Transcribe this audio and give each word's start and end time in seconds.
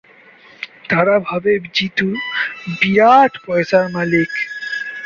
তারা 0.89 1.15
ভাবে 1.27 1.51
জিতু 1.75 2.09
বিরাট 2.73 3.33
পয়সার 3.45 3.85
মালিক। 3.95 4.31